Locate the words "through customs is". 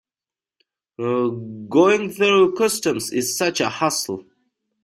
2.09-3.37